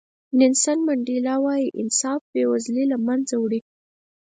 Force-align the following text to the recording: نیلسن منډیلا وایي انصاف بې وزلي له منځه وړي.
نیلسن 0.39 0.77
منډیلا 0.87 1.35
وایي 1.45 1.67
انصاف 1.81 2.21
بې 2.31 2.43
وزلي 2.51 2.85
له 2.91 2.97
منځه 3.07 3.35
وړي. 3.39 3.59